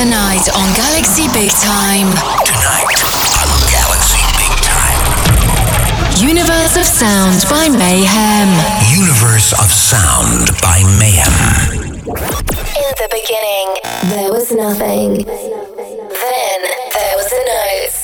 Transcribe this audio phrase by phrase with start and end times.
[0.00, 2.08] Tonight on Galaxy Big Time.
[2.48, 3.04] Tonight
[3.44, 6.26] on Galaxy Big Time.
[6.26, 8.48] Universe of Sound by Mayhem.
[8.96, 12.00] Universe of Sound by Mayhem.
[12.00, 13.68] In the beginning,
[14.16, 15.26] there was nothing.
[15.26, 16.60] Then
[16.94, 18.00] there was a note.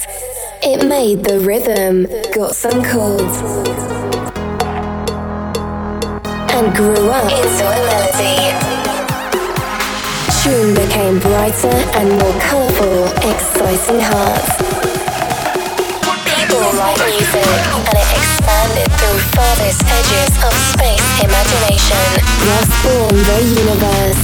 [0.64, 3.38] It made the rhythm, got some chords,
[6.52, 8.75] and grew up into a melody
[10.46, 14.54] tune became brighter and more colourful, exciting hearts.
[16.22, 17.50] People write music,
[17.90, 22.06] and it expanded through farthest edges of space imagination.
[22.46, 24.22] Thus born the universe,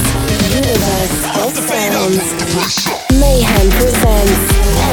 [0.63, 2.15] universe of sound.
[3.19, 4.43] Mayhem presents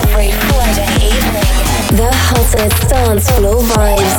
[0.03, 1.61] every Friday evening
[1.95, 4.15] the hottest dance floor vibes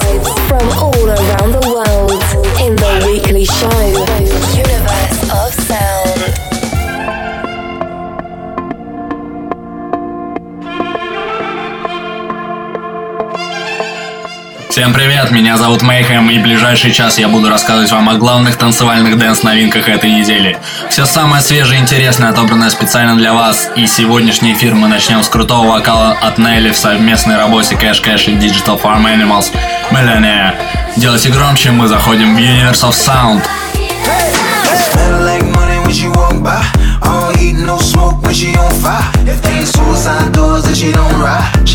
[0.48, 2.22] from all around the world
[2.64, 3.84] in the weekly show,
[4.56, 5.51] Universe of
[14.72, 19.18] Всем привет, меня зовут Мейхэм, и ближайший час я буду рассказывать вам о главных танцевальных
[19.18, 20.58] дэнс-новинках этой недели.
[20.90, 25.28] Все самое свежее и интересное отобрано специально для вас, и сегодняшний эфир мы начнем с
[25.28, 29.52] крутого вокала от Нелли в совместной работе Cash Cash и Digital Farm Animals
[29.92, 30.54] Millionaire.
[30.96, 33.44] Делайте громче, мы заходим в Universe of Sound.
[37.04, 37.58] All heat,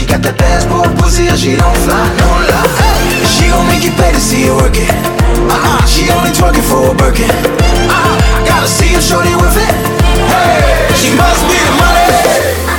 [0.07, 2.71] If got that passport pussy, or she don't fly, no lie.
[2.79, 3.27] Hey.
[3.27, 4.87] She gon' make you pay to see her work it.
[4.87, 7.27] Uh-uh, she only twerking for a Birkin.
[7.27, 8.15] Uh-uh,
[8.47, 9.75] gotta see her shorty with it.
[10.31, 12.76] Hey, she must be the money.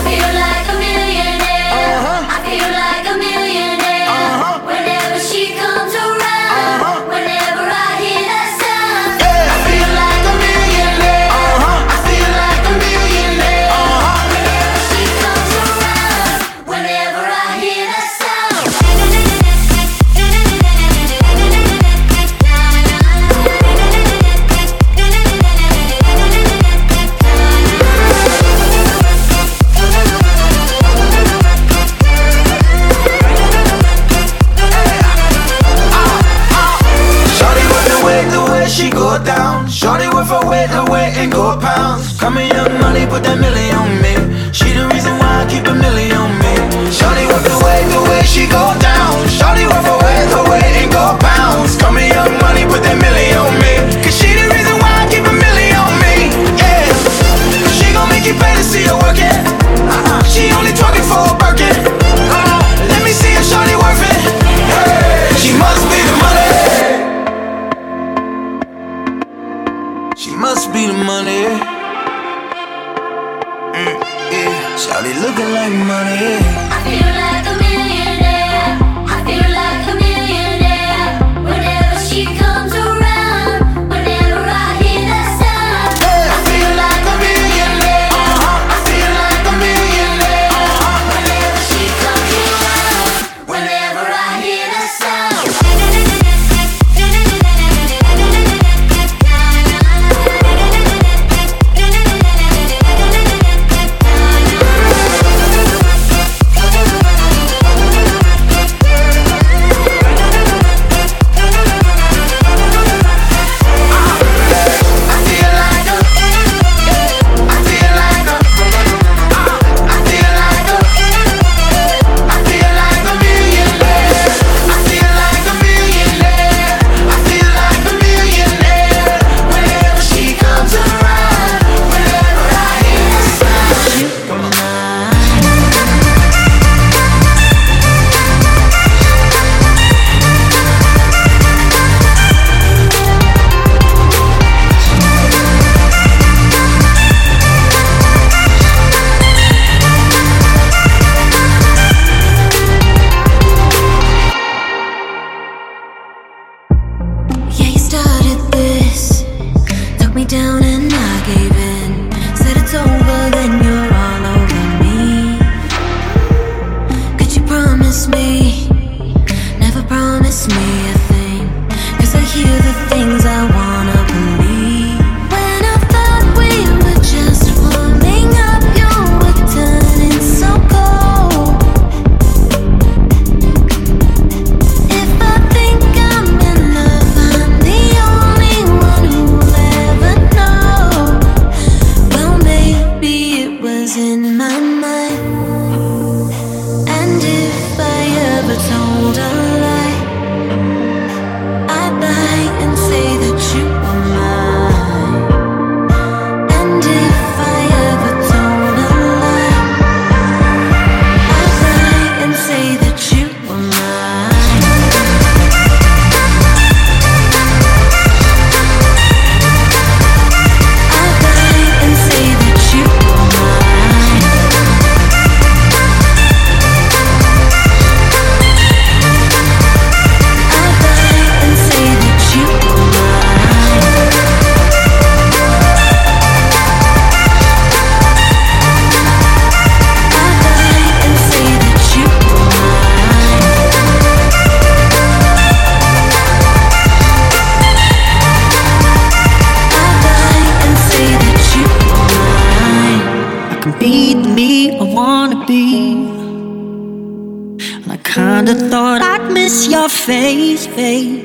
[260.77, 261.23] Face.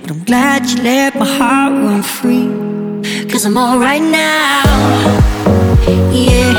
[0.00, 2.48] But I'm glad you let my heart run free.
[3.30, 4.62] Cause I'm alright now.
[6.20, 6.54] Yeah.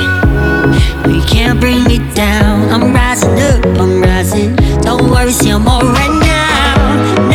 [1.14, 2.56] You can't bring me down.
[2.74, 4.58] I'm rising up, I'm rising.
[4.88, 6.76] Don't worry, see, I'm alright now.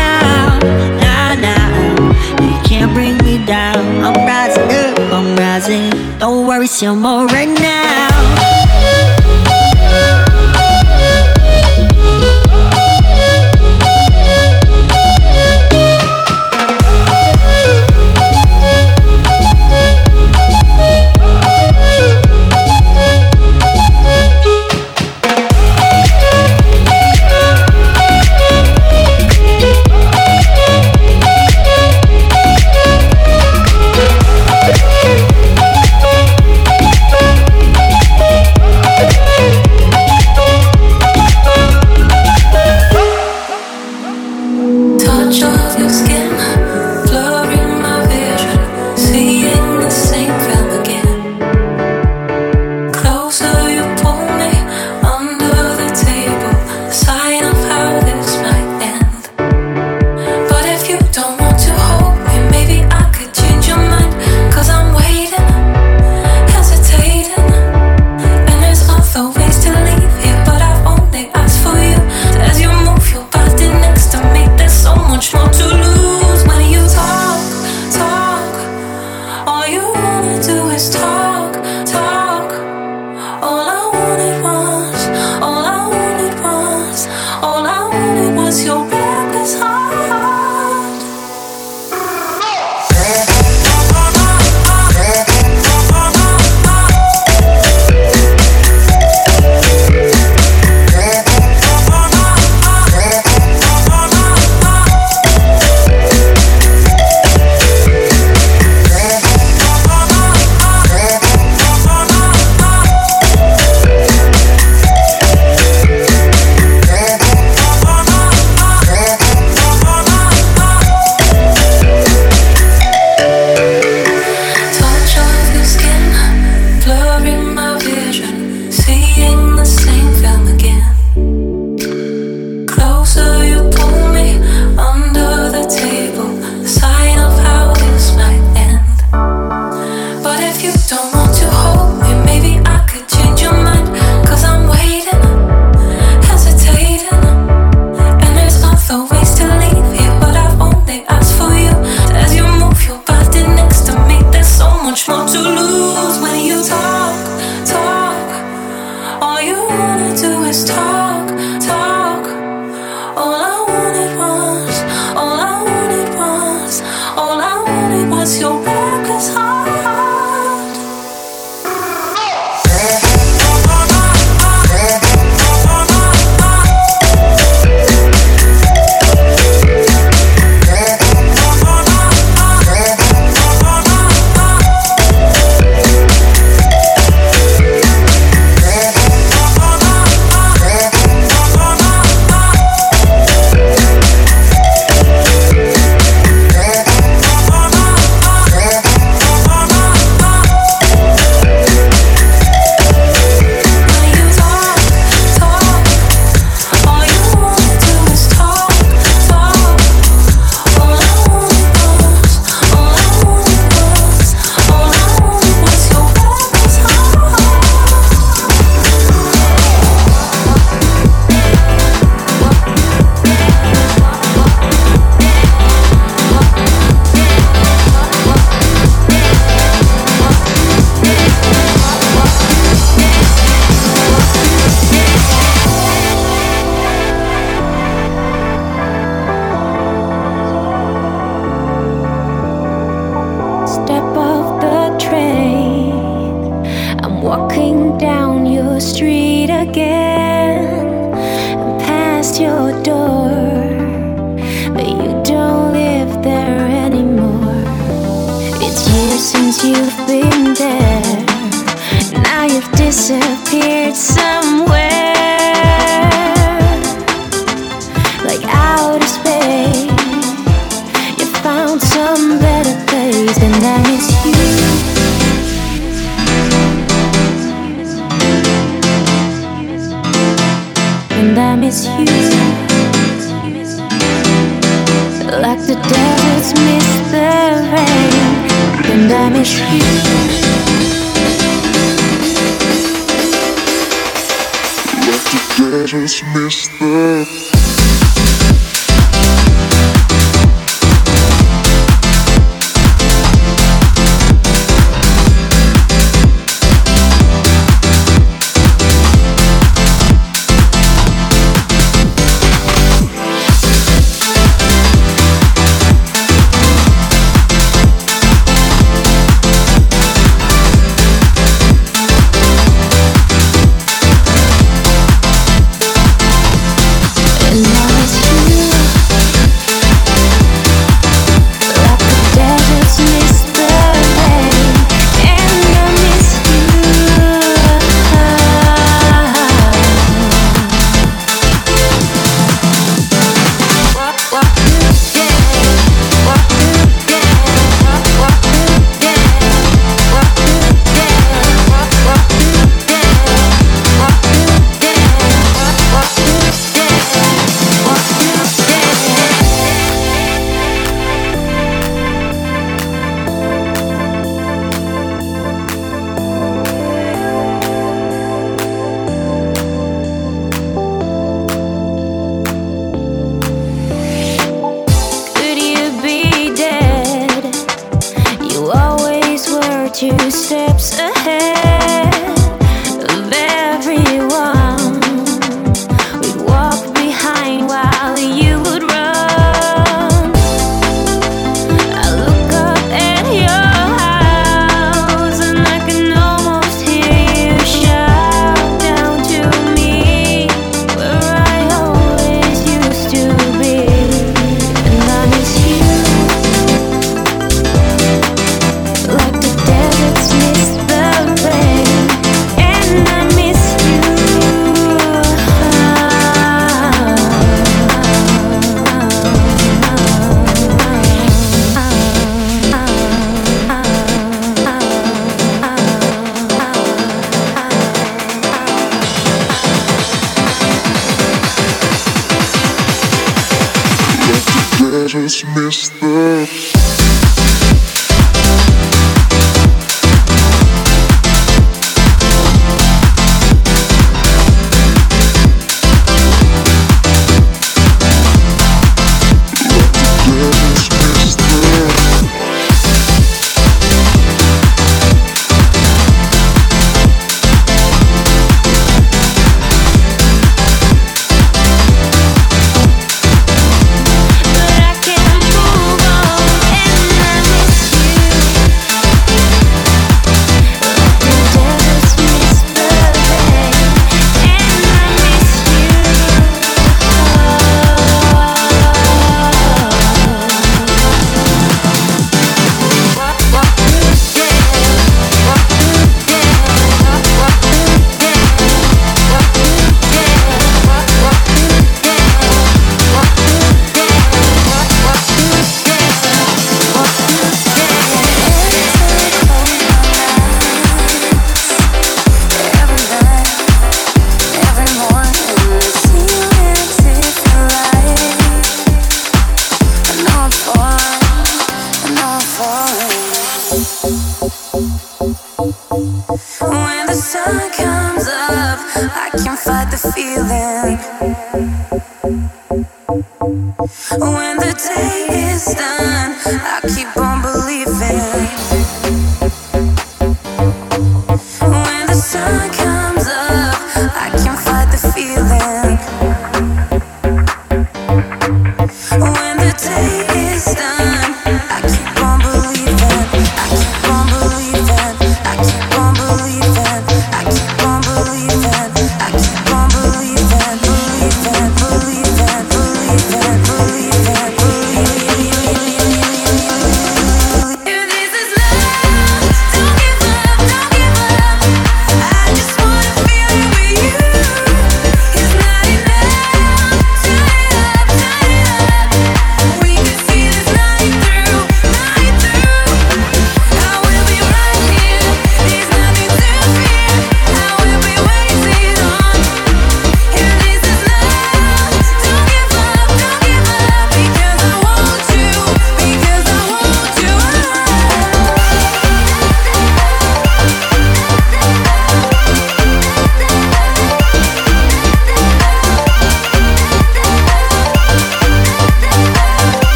[0.00, 0.58] Now,
[1.04, 1.68] now, now.
[2.42, 3.82] You can't bring me down.
[4.06, 5.86] I'm rising up, I'm rising.
[6.18, 7.47] Don't worry, see, I'm alright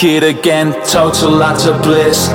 [0.00, 2.30] kid again, total lots of bliss.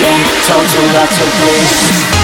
[0.00, 2.23] Total lots of bliss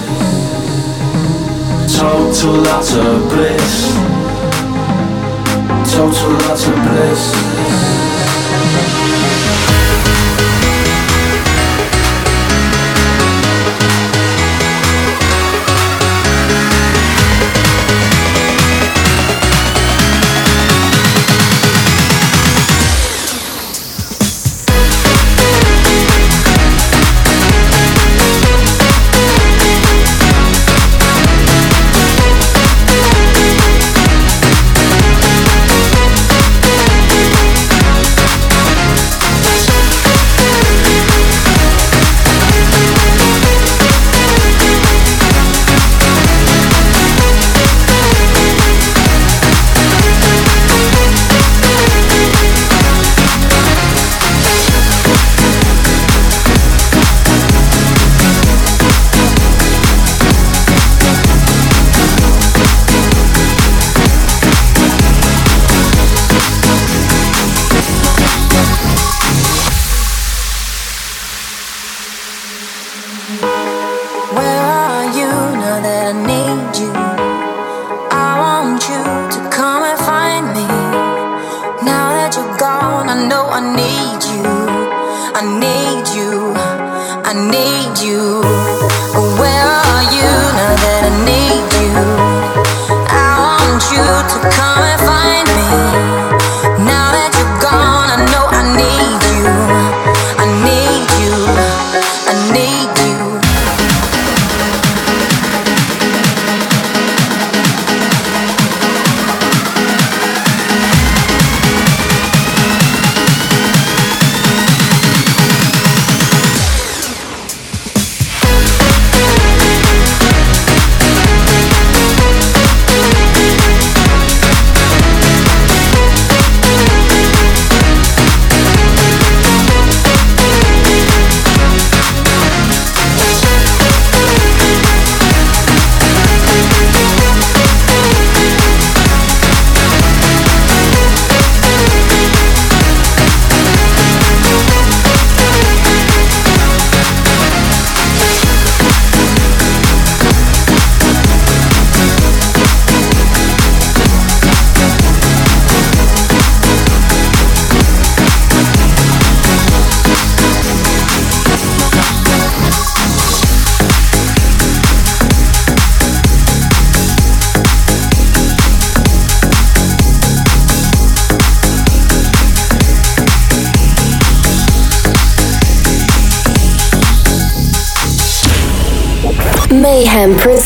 [2.01, 2.55] total
[2.95, 3.93] of bliss,
[5.93, 7.90] total lots of bliss.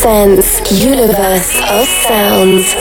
[0.06, 2.76] Presents Universe of Sounds.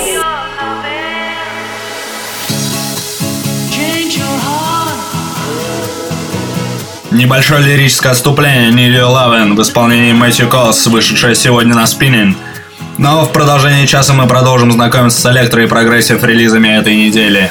[7.09, 12.37] Небольшое лирическое отступление Нили Лавен в исполнении Мэтью Кос, вышедшее сегодня на спиннинг.
[12.99, 17.49] Но в продолжении часа мы продолжим знакомиться с электро и прогрессив релизами этой недели.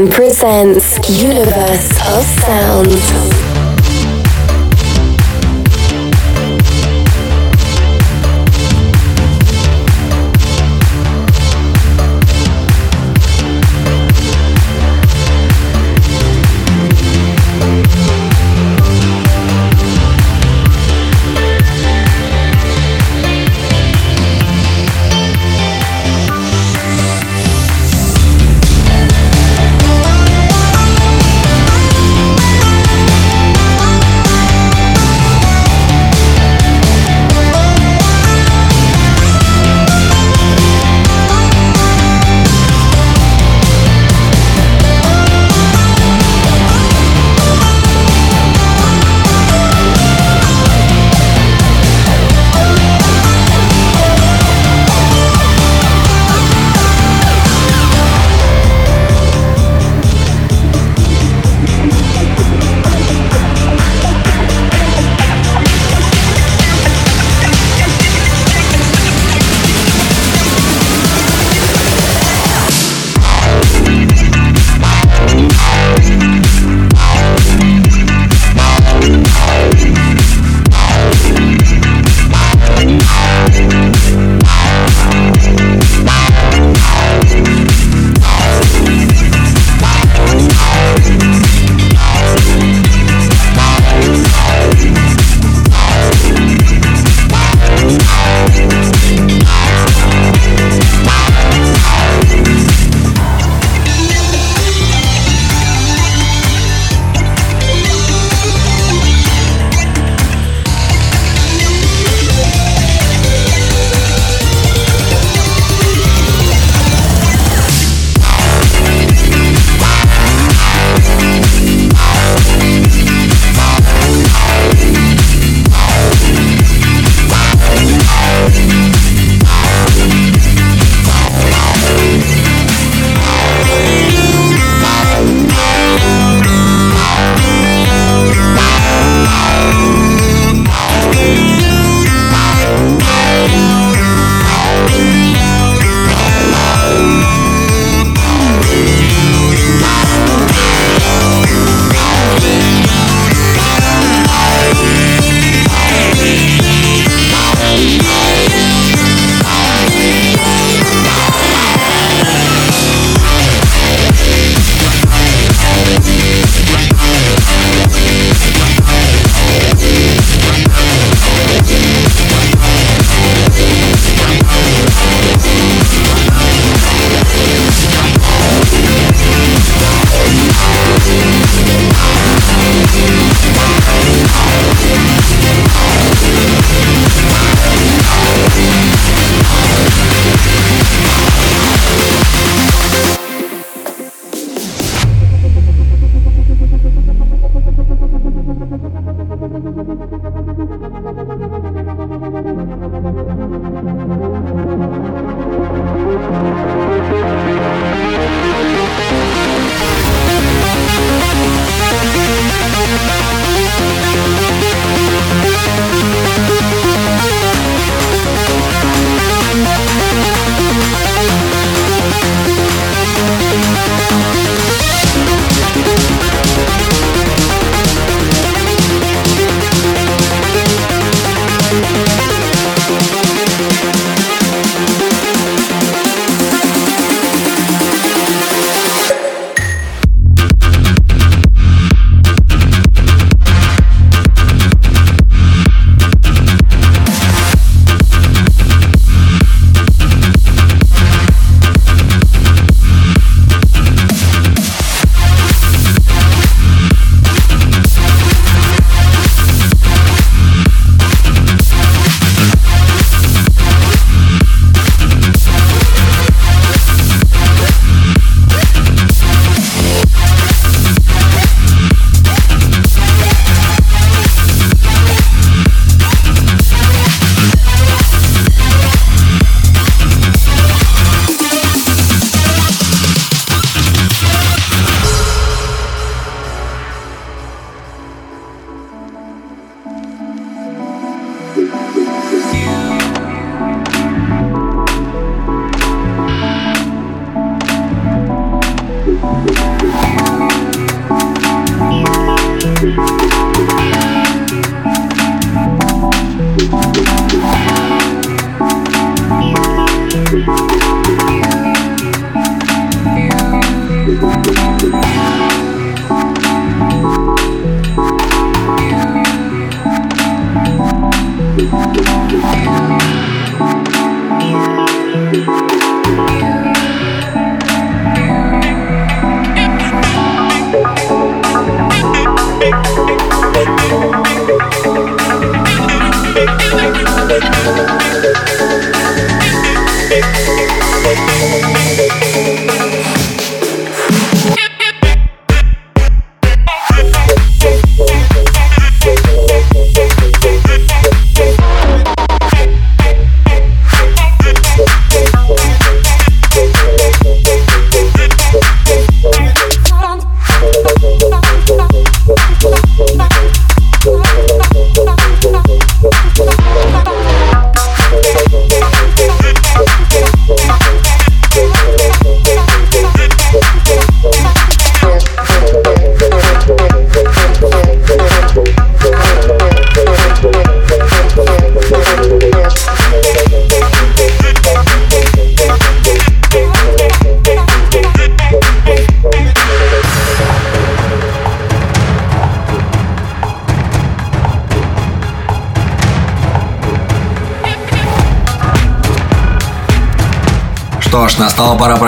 [0.00, 3.49] Mayhem presents Universe of Sound.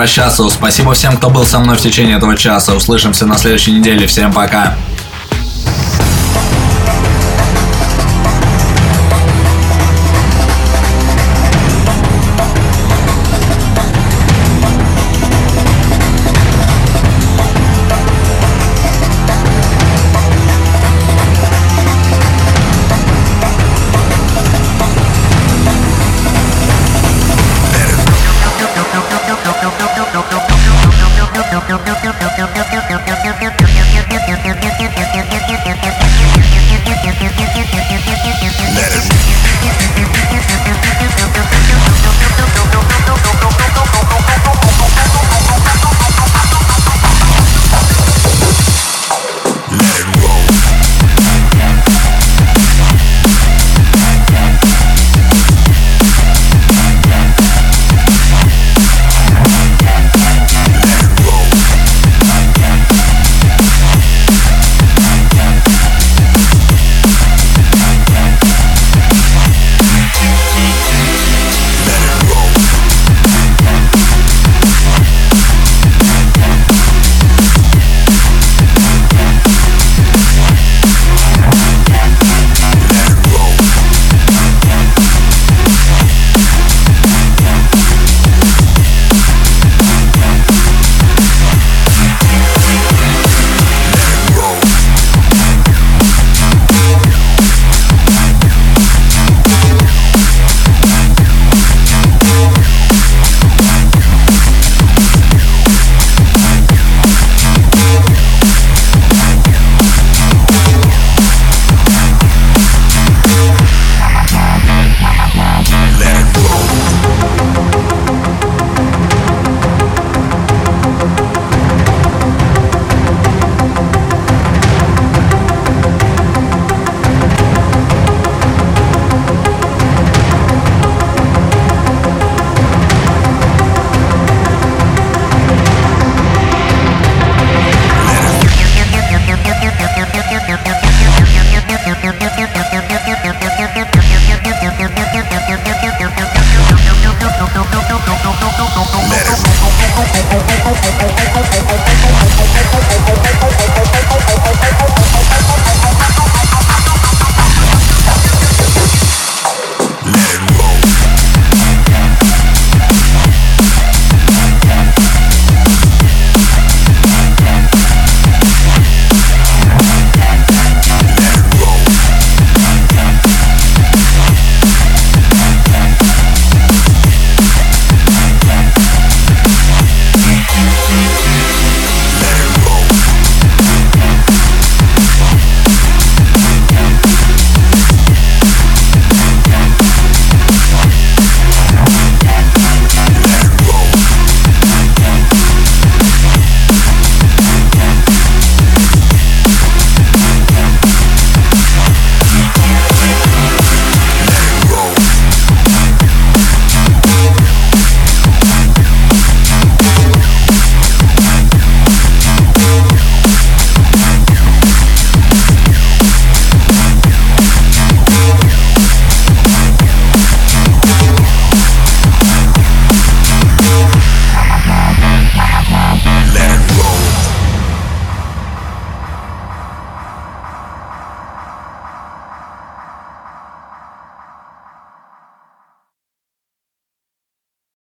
[0.03, 0.49] Прощаться.
[0.49, 2.75] Спасибо всем, кто был со мной в течение этого часа.
[2.75, 4.05] Услышимся на следующей неделе.
[4.05, 4.75] Всем пока.